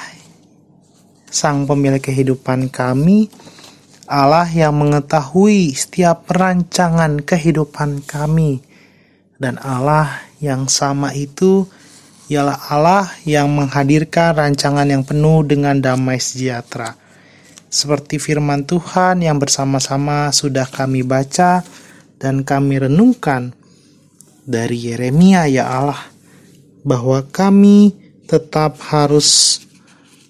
Sang 1.33 1.65
pemilik 1.65 1.97
kehidupan 1.97 2.69
kami, 2.69 3.25
Allah 4.13 4.45
yang 4.45 4.77
mengetahui 4.77 5.73
setiap 5.73 6.29
perancangan 6.29 7.17
kehidupan 7.25 8.05
kami, 8.05 8.61
dan 9.41 9.57
Allah 9.57 10.21
yang 10.37 10.69
sama 10.69 11.17
itu 11.17 11.65
ialah 12.29 12.69
Allah 12.69 13.09
yang 13.25 13.49
menghadirkan 13.49 14.37
rancangan 14.37 14.85
yang 14.85 15.01
penuh 15.01 15.41
dengan 15.41 15.81
damai 15.81 16.21
sejahtera. 16.21 16.93
Seperti 17.73 18.21
firman 18.21 18.69
Tuhan 18.69 19.25
yang 19.25 19.41
bersama-sama 19.41 20.29
sudah 20.29 20.69
kami 20.69 21.01
baca 21.01 21.65
dan 22.21 22.45
kami 22.45 22.85
renungkan 22.85 23.57
dari 24.45 24.93
Yeremia 24.93 25.49
ya 25.49 25.73
Allah, 25.73 26.05
bahwa 26.85 27.25
kami 27.33 27.97
tetap 28.29 28.77
harus 28.93 29.57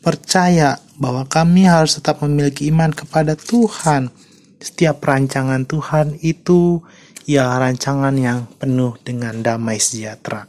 percaya 0.04 0.78
bahwa 1.00 1.24
kami 1.24 1.66
harus 1.66 1.98
tetap 1.98 2.20
memiliki 2.22 2.68
iman 2.70 2.92
kepada 2.92 3.40
Tuhan. 3.40 4.12
Setiap 4.60 5.00
rancangan 5.04 5.64
Tuhan 5.64 6.20
itu 6.20 6.84
ya 7.24 7.56
rancangan 7.56 8.12
yang 8.20 8.46
penuh 8.60 9.00
dengan 9.02 9.40
damai 9.40 9.80
sejahtera. 9.80 10.48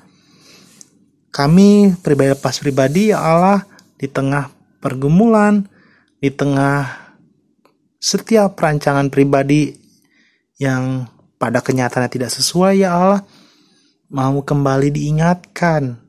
Kami 1.34 1.98
pribadi 1.98 2.30
lepas 2.34 2.62
pribadi 2.62 3.10
ya 3.10 3.18
Allah 3.18 3.66
di 3.98 4.06
tengah 4.06 4.50
pergumulan, 4.78 5.66
di 6.22 6.30
tengah 6.30 6.86
setiap 7.98 8.54
rancangan 8.54 9.10
pribadi 9.10 9.74
yang 10.62 11.10
pada 11.40 11.58
kenyataannya 11.58 12.10
tidak 12.12 12.30
sesuai 12.30 12.86
ya 12.86 12.94
Allah, 12.94 13.20
mau 14.14 14.38
kembali 14.46 14.94
diingatkan 14.94 16.03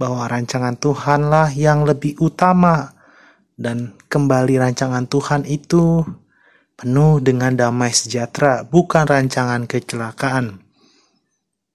bahwa 0.00 0.24
rancangan 0.24 0.80
Tuhanlah 0.80 1.52
yang 1.52 1.84
lebih 1.84 2.16
utama 2.24 2.96
dan 3.60 3.92
kembali 4.08 4.56
rancangan 4.56 5.04
Tuhan 5.04 5.44
itu 5.44 6.00
penuh 6.80 7.20
dengan 7.20 7.52
damai 7.52 7.92
sejahtera, 7.92 8.64
bukan 8.64 9.04
rancangan 9.04 9.68
kecelakaan. 9.68 10.64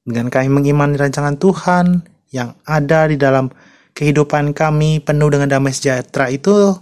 Dengan 0.02 0.34
kami 0.34 0.50
mengimani 0.50 0.98
rancangan 0.98 1.38
Tuhan 1.38 2.02
yang 2.34 2.58
ada 2.66 3.06
di 3.06 3.22
dalam 3.22 3.54
kehidupan 3.94 4.58
kami 4.58 5.06
penuh 5.06 5.30
dengan 5.30 5.62
damai 5.62 5.78
sejahtera 5.78 6.34
itu 6.34 6.74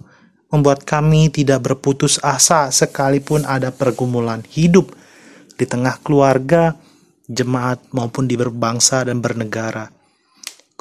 membuat 0.47 0.88
kami 0.88 1.27
tidak 1.27 1.67
berputus 1.67 2.23
asa 2.23 2.71
sekalipun 2.71 3.43
ada 3.43 3.75
pergumulan 3.75 4.39
hidup 4.47 4.95
di 5.60 5.67
tengah 5.67 5.99
keluarga, 5.99 6.79
jemaat 7.27 7.84
maupun 7.91 8.32
di 8.32 8.39
berbangsa 8.39 9.03
dan 9.03 9.19
bernegara. 9.19 10.02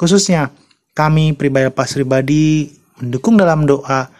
Khususnya 0.02 0.50
kami 0.98 1.30
pribadi 1.38 1.70
pas 1.70 1.86
pribadi 1.86 2.74
mendukung 2.98 3.38
dalam 3.38 3.70
doa 3.70 4.10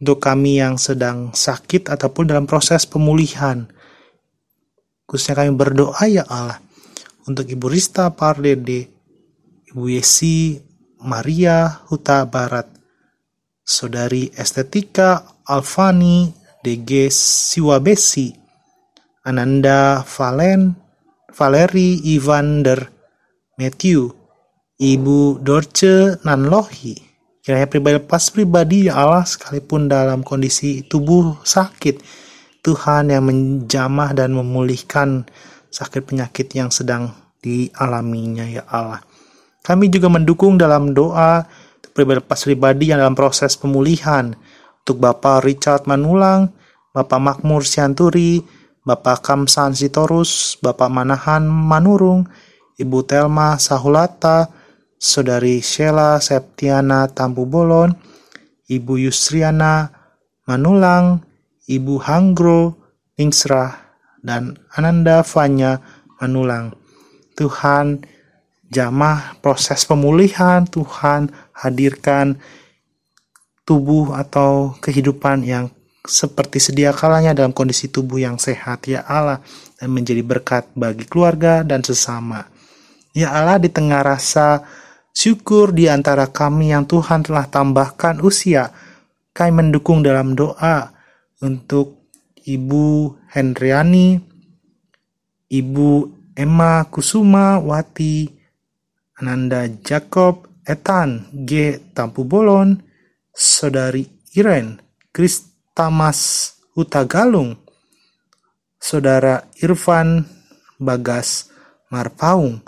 untuk 0.00 0.16
kami 0.16 0.64
yang 0.64 0.80
sedang 0.80 1.36
sakit 1.36 1.92
ataupun 1.92 2.32
dalam 2.32 2.48
proses 2.48 2.88
pemulihan. 2.88 3.68
Khususnya 5.04 5.44
kami 5.44 5.52
berdoa 5.52 6.00
ya 6.08 6.24
Allah 6.24 6.56
untuk 7.28 7.44
Ibu 7.52 7.68
Rista 7.68 8.08
Pardede, 8.16 8.88
Ibu 9.76 9.84
Yesi 9.92 10.56
Maria 11.04 11.84
Huta 11.84 12.24
Barat, 12.24 12.72
Saudari 13.60 14.32
Estetika 14.32 15.36
Alfani 15.44 16.32
DG 16.64 17.12
Siwabesi, 17.12 18.32
Ananda 19.28 20.00
Valen, 20.00 20.72
Valeri 21.28 22.08
Ivander 22.16 22.88
Matthew, 23.60 24.25
Ibu 24.76 25.40
Dorce 25.40 26.20
Nanlohi. 26.20 27.00
Kiranya 27.40 27.64
pribadi 27.64 27.96
lepas 27.96 28.28
pribadi 28.28 28.92
ya 28.92 29.00
Allah 29.00 29.24
sekalipun 29.24 29.88
dalam 29.88 30.20
kondisi 30.20 30.84
tubuh 30.84 31.40
sakit. 31.40 32.04
Tuhan 32.60 33.08
yang 33.08 33.24
menjamah 33.24 34.12
dan 34.12 34.36
memulihkan 34.36 35.24
sakit 35.72 36.04
penyakit 36.04 36.52
yang 36.52 36.68
sedang 36.68 37.08
dialaminya 37.40 38.44
ya 38.44 38.68
Allah. 38.68 39.00
Kami 39.64 39.88
juga 39.88 40.12
mendukung 40.12 40.60
dalam 40.60 40.92
doa 40.92 41.48
pribadi 41.96 42.20
lepas 42.20 42.44
pribadi 42.44 42.92
yang 42.92 43.00
dalam 43.00 43.16
proses 43.16 43.56
pemulihan 43.56 44.36
untuk 44.84 45.00
Bapak 45.00 45.48
Richard 45.48 45.88
Manulang, 45.88 46.52
Bapak 46.92 47.16
Makmur 47.16 47.64
Sianturi, 47.64 48.44
Bapak 48.84 49.24
Kamsan 49.24 49.72
Sitorus, 49.72 50.60
Bapak 50.60 50.92
Manahan 50.92 51.48
Manurung, 51.48 52.28
Ibu 52.76 53.08
Telma 53.08 53.56
Sahulata, 53.56 54.55
Saudari 54.96 55.60
Sheila 55.60 56.16
Septiana 56.18 57.08
Tampu 57.12 57.44
Bolon, 57.44 57.92
Ibu 58.66 58.96
Yusriana 59.08 59.92
Manulang, 60.48 61.20
Ibu 61.68 62.00
Hanggro 62.00 62.74
Ningsrah, 63.20 63.76
dan 64.24 64.56
Ananda 64.72 65.20
Fanya 65.20 65.78
Manulang. 66.18 66.72
Tuhan 67.36 68.00
jamah 68.72 69.36
proses 69.44 69.84
pemulihan, 69.84 70.64
Tuhan 70.64 71.28
hadirkan 71.52 72.40
tubuh 73.66 74.16
atau 74.16 74.78
kehidupan 74.80 75.44
yang 75.44 75.68
seperti 76.06 76.62
sedia 76.62 76.94
kalanya 76.94 77.34
dalam 77.34 77.50
kondisi 77.50 77.90
tubuh 77.90 78.22
yang 78.22 78.38
sehat 78.38 78.86
ya 78.86 79.02
Allah 79.04 79.42
dan 79.76 79.90
menjadi 79.90 80.22
berkat 80.22 80.70
bagi 80.72 81.04
keluarga 81.04 81.66
dan 81.66 81.82
sesama. 81.82 82.46
Ya 83.10 83.34
Allah 83.34 83.58
di 83.58 83.66
tengah 83.66 84.06
rasa 84.06 84.62
Syukur 85.16 85.72
di 85.72 85.88
antara 85.88 86.28
kami 86.28 86.76
yang 86.76 86.84
Tuhan 86.84 87.24
telah 87.24 87.48
tambahkan 87.48 88.20
usia. 88.20 88.68
Kami 89.32 89.64
mendukung 89.64 90.04
dalam 90.04 90.36
doa 90.36 90.92
untuk 91.40 92.12
Ibu 92.44 93.16
Hendriani, 93.32 94.20
Ibu 95.48 95.88
Emma 96.36 96.84
Kusuma 96.92 97.56
Wati, 97.56 98.28
Ananda 99.16 99.64
Jacob 99.80 100.52
Etan 100.68 101.32
G. 101.32 101.80
Tampu 101.96 102.28
Bolon, 102.28 102.76
Saudari 103.32 104.04
Iren 104.36 104.76
Kristamas 105.16 106.52
Hutagalung, 106.76 107.56
Saudara 108.76 109.48
Irfan 109.64 110.28
Bagas 110.76 111.48
Marpaung, 111.88 112.60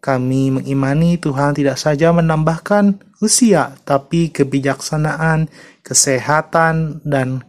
kami 0.00 0.54
mengimani 0.54 1.18
Tuhan 1.18 1.56
tidak 1.56 1.80
saja 1.80 2.12
menambahkan 2.14 3.00
usia, 3.18 3.74
tapi 3.82 4.30
kebijaksanaan, 4.30 5.48
kesehatan, 5.82 7.02
dan 7.02 7.42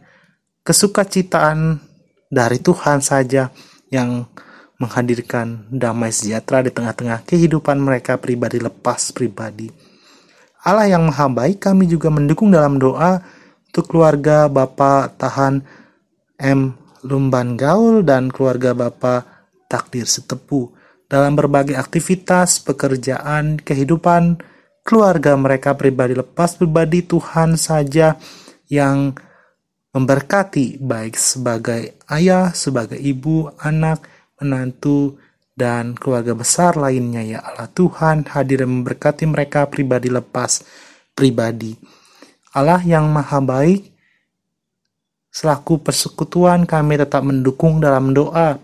kesukacitaan 0.64 1.80
dari 2.28 2.58
Tuhan 2.60 3.00
saja 3.00 3.52
yang 3.88 4.28
menghadirkan 4.78 5.66
damai 5.72 6.14
sejahtera 6.14 6.62
di 6.62 6.70
tengah-tengah 6.70 7.26
kehidupan 7.26 7.82
mereka 7.82 8.14
pribadi 8.20 8.62
lepas 8.62 9.10
pribadi. 9.10 9.66
Allah 10.62 10.86
yang 10.86 11.06
maha 11.08 11.26
baik 11.26 11.62
kami 11.66 11.90
juga 11.90 12.10
mendukung 12.10 12.54
dalam 12.54 12.78
doa 12.78 13.22
untuk 13.70 13.90
keluarga 13.90 14.46
Bapak 14.46 15.18
Tahan 15.18 15.62
M. 16.38 16.74
Lumban 17.06 17.54
Gaul 17.58 18.02
dan 18.02 18.30
keluarga 18.30 18.74
Bapak 18.74 19.26
Takdir 19.70 20.06
Setepu 20.06 20.77
dalam 21.08 21.34
berbagai 21.34 21.74
aktivitas, 21.74 22.60
pekerjaan, 22.60 23.56
kehidupan, 23.58 24.38
keluarga 24.84 25.34
mereka 25.40 25.72
pribadi. 25.72 26.12
Lepas 26.12 26.60
pribadi 26.60 27.00
Tuhan 27.00 27.56
saja 27.56 28.14
yang 28.68 29.16
memberkati 29.96 30.78
baik 30.78 31.16
sebagai 31.16 31.96
ayah, 32.12 32.52
sebagai 32.52 33.00
ibu, 33.00 33.48
anak, 33.56 34.04
menantu, 34.36 35.16
dan 35.58 35.96
keluarga 35.98 36.36
besar 36.36 36.78
lainnya. 36.78 37.24
Ya 37.24 37.40
Allah 37.42 37.66
Tuhan 37.72 38.28
hadir 38.30 38.62
dan 38.62 38.70
memberkati 38.70 39.24
mereka 39.26 39.66
pribadi. 39.66 40.12
Lepas 40.12 40.62
pribadi. 41.16 41.74
Allah 42.54 42.84
yang 42.84 43.10
maha 43.10 43.42
baik, 43.42 43.90
selaku 45.34 45.82
persekutuan 45.82 46.62
kami 46.68 47.00
tetap 47.00 47.26
mendukung 47.26 47.82
dalam 47.82 48.14
doa 48.14 48.56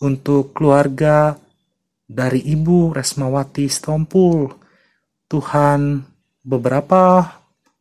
untuk 0.00 0.56
keluarga 0.56 1.36
dari 2.14 2.38
Ibu 2.46 2.94
Resmawati 2.94 3.66
Stompul. 3.66 4.46
Tuhan, 5.26 5.98
beberapa 6.46 7.26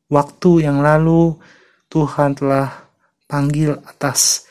waktu 0.10 0.66
yang 0.66 0.82
lalu 0.82 1.38
Tuhan 1.86 2.34
telah 2.34 2.90
panggil 3.30 3.78
atas 3.86 4.50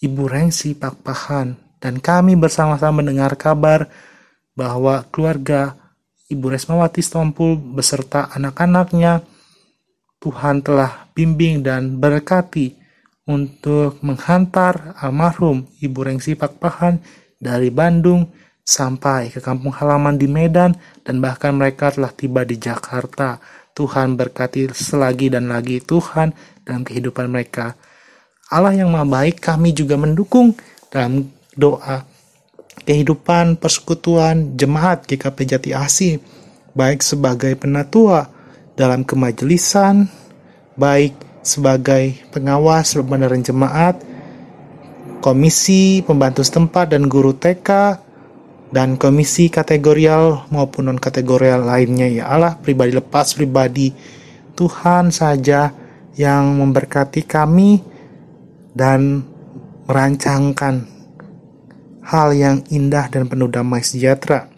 Ibu 0.00 0.24
Rengsi 0.24 0.72
Pakpahan 0.72 1.76
dan 1.76 2.00
kami 2.00 2.32
bersama-sama 2.40 3.04
mendengar 3.04 3.36
kabar 3.36 3.92
bahwa 4.56 5.04
keluarga 5.12 5.76
Ibu 6.32 6.48
Resmawati 6.48 7.04
Stompul 7.04 7.60
beserta 7.60 8.32
anak-anaknya 8.32 9.20
Tuhan 10.18 10.64
telah 10.64 11.12
bimbing 11.12 11.60
dan 11.60 12.00
berkati 12.00 12.74
untuk 13.28 14.00
menghantar 14.00 14.96
almarhum 14.96 15.68
Ibu 15.78 16.00
Rengsi 16.00 16.32
Pakpahan 16.34 16.98
dari 17.36 17.68
Bandung 17.68 18.26
sampai 18.68 19.32
ke 19.32 19.40
kampung 19.40 19.72
halaman 19.72 20.20
di 20.20 20.28
Medan 20.28 20.76
dan 21.00 21.24
bahkan 21.24 21.56
mereka 21.56 21.88
telah 21.88 22.12
tiba 22.12 22.44
di 22.44 22.60
Jakarta. 22.60 23.40
Tuhan 23.72 24.18
berkati 24.18 24.68
selagi 24.74 25.32
dan 25.32 25.48
lagi 25.48 25.80
Tuhan 25.80 26.34
dalam 26.66 26.84
kehidupan 26.84 27.32
mereka. 27.32 27.72
Allah 28.52 28.76
yang 28.76 28.92
maha 28.92 29.08
baik 29.08 29.40
kami 29.40 29.72
juga 29.72 29.96
mendukung 29.96 30.52
dalam 30.92 31.32
doa 31.56 32.04
kehidupan 32.84 33.56
persekutuan 33.56 34.58
jemaat 34.58 35.06
GKP 35.08 35.38
Jati 35.48 35.70
Asih 35.72 36.14
baik 36.74 37.00
sebagai 37.00 37.54
penatua 37.54 38.28
dalam 38.74 39.04
kemajelisan 39.04 40.08
baik 40.78 41.14
sebagai 41.44 42.18
pengawas 42.32 42.96
pembenaran 42.96 43.44
jemaat 43.44 44.00
komisi 45.20 46.00
pembantu 46.06 46.40
setempat 46.40 46.94
dan 46.96 47.06
guru 47.10 47.36
TK 47.36 47.68
dan 48.68 49.00
komisi 49.00 49.48
kategorial 49.48 50.44
maupun 50.52 50.92
non 50.92 51.00
kategorial 51.00 51.64
lainnya 51.64 52.04
ya 52.08 52.28
Allah 52.28 52.56
pribadi 52.60 52.92
lepas 52.92 53.32
pribadi 53.32 53.92
Tuhan 54.52 55.08
saja 55.14 55.72
yang 56.18 56.58
memberkati 56.58 57.24
kami 57.24 57.80
dan 58.74 59.24
merancangkan 59.88 60.84
hal 62.04 62.28
yang 62.36 62.60
indah 62.68 63.08
dan 63.08 63.24
penuh 63.30 63.48
damai 63.48 63.80
sejahtera 63.80 64.50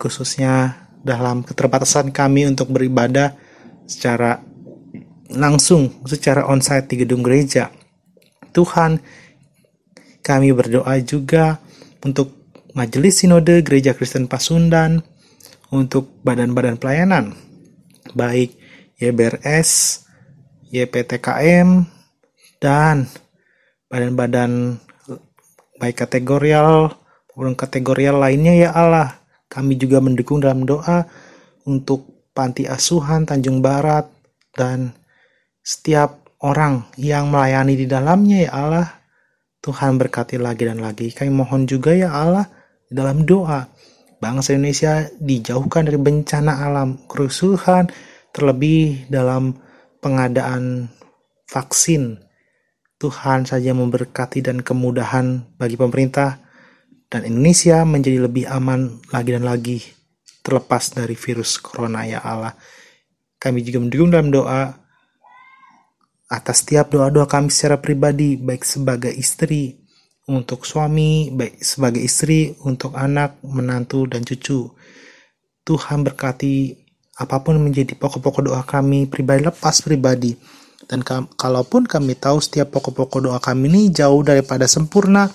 khususnya 0.00 0.80
dalam 1.00 1.44
keterbatasan 1.44 2.12
kami 2.12 2.48
untuk 2.48 2.72
beribadah 2.72 3.36
secara 3.88 4.40
langsung 5.30 6.02
secara 6.04 6.48
onsite 6.48 6.90
di 6.90 7.06
gedung 7.06 7.22
gereja. 7.22 7.70
Tuhan 8.50 8.98
kami 10.20 10.50
berdoa 10.50 10.98
juga 11.00 11.62
untuk 12.02 12.39
Majelis 12.70 13.26
Sinode 13.26 13.66
Gereja 13.66 13.98
Kristen 13.98 14.30
Pasundan 14.30 15.02
untuk 15.74 16.22
badan-badan 16.22 16.78
pelayanan, 16.78 17.34
baik 18.14 18.54
YBRS, 19.02 20.02
YPTKM, 20.70 21.82
dan 22.62 23.10
badan-badan 23.90 24.78
baik 25.82 25.98
kategorial 25.98 26.94
maupun 27.34 27.58
kategorial 27.58 28.22
lainnya 28.22 28.54
ya 28.54 28.70
Allah. 28.70 29.18
Kami 29.50 29.74
juga 29.74 29.98
mendukung 29.98 30.38
dalam 30.38 30.62
doa 30.62 31.10
untuk 31.66 32.30
panti 32.30 32.70
asuhan 32.70 33.26
Tanjung 33.26 33.58
Barat 33.58 34.06
dan 34.54 34.94
setiap 35.58 36.22
orang 36.38 36.86
yang 36.94 37.34
melayani 37.34 37.74
di 37.74 37.90
dalamnya 37.90 38.46
ya 38.46 38.52
Allah. 38.54 38.88
Tuhan 39.60 39.98
berkati 39.98 40.38
lagi 40.38 40.70
dan 40.70 40.78
lagi. 40.78 41.10
Kami 41.10 41.34
mohon 41.34 41.66
juga 41.68 41.92
ya 41.92 42.14
Allah 42.14 42.59
dalam 42.90 43.22
doa 43.22 43.70
bangsa 44.20 44.52
Indonesia 44.52 45.08
dijauhkan 45.16 45.88
dari 45.88 45.96
bencana 45.96 46.66
alam, 46.66 47.06
kerusuhan, 47.06 47.88
terlebih 48.34 49.06
dalam 49.08 49.56
pengadaan 50.02 50.90
vaksin. 51.48 52.20
Tuhan 53.00 53.48
saja 53.48 53.72
memberkati 53.72 54.44
dan 54.44 54.60
kemudahan 54.60 55.56
bagi 55.56 55.80
pemerintah 55.80 56.36
dan 57.08 57.24
Indonesia 57.24 57.80
menjadi 57.88 58.28
lebih 58.28 58.44
aman 58.44 59.00
lagi 59.08 59.30
dan 59.32 59.44
lagi 59.48 59.80
terlepas 60.44 60.92
dari 60.92 61.16
virus 61.16 61.56
corona 61.56 62.04
ya 62.04 62.20
Allah. 62.20 62.52
Kami 63.40 63.64
juga 63.64 63.80
mendukung 63.80 64.12
dalam 64.12 64.28
doa 64.28 64.68
atas 66.28 66.62
setiap 66.62 66.92
doa-doa 66.92 67.24
kami 67.24 67.48
secara 67.48 67.80
pribadi 67.80 68.36
baik 68.36 68.62
sebagai 68.68 69.10
istri, 69.16 69.79
untuk 70.30 70.62
suami, 70.62 71.34
baik 71.34 71.58
sebagai 71.58 71.98
istri, 71.98 72.54
untuk 72.62 72.94
anak, 72.94 73.42
menantu, 73.42 74.06
dan 74.06 74.22
cucu. 74.22 74.70
Tuhan 75.66 76.06
berkati 76.06 76.78
apa 77.18 77.42
pun 77.42 77.58
menjadi 77.58 77.98
pokok-pokok 77.98 78.42
doa 78.46 78.62
kami 78.62 79.10
pribadi 79.10 79.42
lepas 79.42 79.82
pribadi. 79.82 80.38
Dan 80.86 81.02
kalaupun 81.34 81.90
kami 81.90 82.14
tahu 82.14 82.38
setiap 82.38 82.70
pokok-pokok 82.78 83.20
doa 83.26 83.38
kami 83.42 83.66
ini 83.70 83.82
jauh 83.90 84.22
daripada 84.22 84.70
sempurna, 84.70 85.26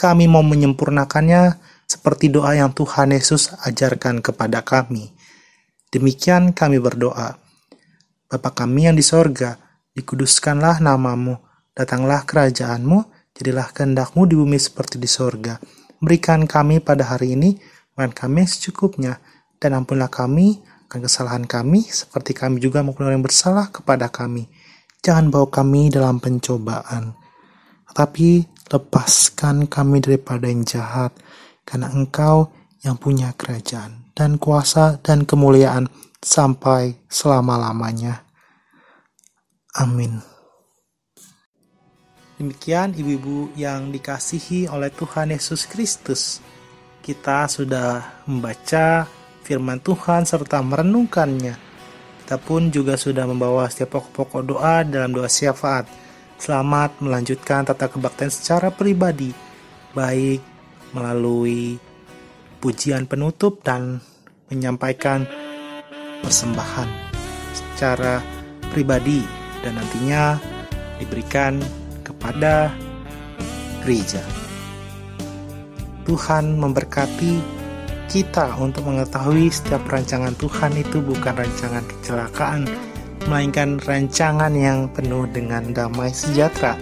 kami 0.00 0.24
mau 0.26 0.40
menyempurnakannya 0.40 1.60
seperti 1.84 2.32
doa 2.32 2.56
yang 2.56 2.72
Tuhan 2.72 3.12
Yesus 3.12 3.52
ajarkan 3.64 4.24
kepada 4.24 4.64
kami. 4.64 5.12
Demikian 5.88 6.52
kami 6.52 6.80
berdoa. 6.80 7.40
Bapa 8.28 8.52
kami 8.52 8.88
yang 8.88 8.96
di 8.96 9.04
sorga, 9.04 9.56
dikuduskanlah 9.96 10.84
namamu, 10.84 11.40
datanglah 11.72 12.28
kerajaanmu, 12.28 13.17
jadilah 13.38 13.70
kehendakmu 13.70 14.26
di 14.26 14.34
bumi 14.34 14.58
seperti 14.58 14.98
di 14.98 15.06
sorga. 15.06 15.62
Berikan 16.02 16.44
kami 16.50 16.82
pada 16.82 17.06
hari 17.06 17.38
ini, 17.38 17.54
makan 17.94 18.10
kami 18.10 18.42
secukupnya, 18.50 19.22
dan 19.62 19.78
ampunlah 19.78 20.10
kami 20.10 20.58
akan 20.90 20.98
kesalahan 21.06 21.44
kami, 21.46 21.86
seperti 21.86 22.34
kami 22.34 22.58
juga 22.58 22.82
maupun 22.82 23.06
orang 23.06 23.22
yang 23.22 23.26
bersalah 23.26 23.70
kepada 23.70 24.10
kami. 24.10 24.50
Jangan 24.98 25.30
bawa 25.30 25.46
kami 25.46 25.94
dalam 25.94 26.18
pencobaan, 26.18 27.14
tetapi 27.94 28.28
lepaskan 28.74 29.70
kami 29.70 30.02
daripada 30.02 30.50
yang 30.50 30.66
jahat, 30.66 31.14
karena 31.62 31.94
engkau 31.94 32.50
yang 32.82 32.98
punya 32.98 33.34
kerajaan 33.34 34.10
dan 34.14 34.38
kuasa 34.38 34.98
dan 35.02 35.22
kemuliaan 35.26 35.86
sampai 36.18 36.98
selama-lamanya. 37.06 38.26
Amin. 39.78 40.37
Demikian 42.38 42.94
ibu-ibu 42.94 43.50
yang 43.58 43.90
dikasihi 43.90 44.70
oleh 44.70 44.94
Tuhan 44.94 45.34
Yesus 45.34 45.66
Kristus. 45.66 46.38
Kita 47.02 47.50
sudah 47.50 48.22
membaca 48.30 49.10
firman 49.42 49.82
Tuhan 49.82 50.22
serta 50.22 50.62
merenungkannya. 50.62 51.58
Kita 52.22 52.38
pun 52.38 52.70
juga 52.70 52.94
sudah 52.94 53.26
membawa 53.26 53.66
setiap 53.66 53.98
pokok-pokok 53.98 54.42
doa 54.46 54.86
dalam 54.86 55.10
doa 55.10 55.26
syafaat. 55.26 55.90
Selamat 56.38 57.02
melanjutkan 57.02 57.66
tata 57.66 57.90
kebaktian 57.90 58.30
secara 58.30 58.70
pribadi, 58.70 59.34
baik 59.90 60.38
melalui 60.94 61.74
pujian 62.62 63.10
penutup 63.10 63.66
dan 63.66 63.98
menyampaikan 64.46 65.26
persembahan 66.22 66.86
secara 67.50 68.22
pribadi 68.70 69.26
dan 69.66 69.74
nantinya 69.74 70.38
diberikan 71.02 71.58
kepada 72.08 72.72
gereja. 73.84 74.24
Tuhan 76.08 76.56
memberkati 76.56 77.36
kita 78.08 78.56
untuk 78.56 78.88
mengetahui 78.88 79.52
setiap 79.52 79.84
rancangan 79.84 80.32
Tuhan 80.40 80.72
itu 80.80 81.04
bukan 81.04 81.36
rancangan 81.36 81.84
kecelakaan, 81.84 82.64
melainkan 83.28 83.76
rancangan 83.84 84.56
yang 84.56 84.88
penuh 84.96 85.28
dengan 85.28 85.68
damai 85.76 86.08
sejahtera. 86.08 86.80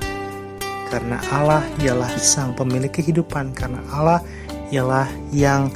Karena 0.86 1.18
Allah 1.34 1.66
ialah 1.82 2.14
sang 2.14 2.54
pemilik 2.54 2.94
kehidupan, 2.94 3.50
karena 3.58 3.82
Allah 3.90 4.22
ialah 4.70 5.10
yang 5.34 5.66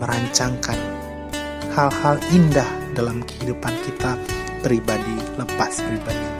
merancangkan 0.00 0.80
hal-hal 1.76 2.16
indah 2.32 2.66
dalam 2.96 3.20
kehidupan 3.20 3.76
kita 3.84 4.16
pribadi 4.64 5.14
lepas 5.36 5.84
pribadi. 5.84 6.39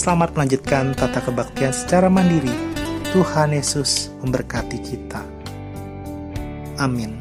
Selamat 0.00 0.32
melanjutkan 0.32 0.96
tata 0.96 1.20
kebaktian 1.20 1.76
secara 1.76 2.08
mandiri. 2.08 2.48
Tuhan 3.12 3.52
Yesus 3.52 4.08
memberkati 4.24 4.80
kita. 4.80 5.20
Amin. 6.80 7.20